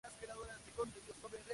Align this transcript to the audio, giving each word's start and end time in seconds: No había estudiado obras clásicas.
No 0.03 0.07
había 0.07 0.15
estudiado 0.15 0.41
obras 0.41 0.59
clásicas. 0.75 1.41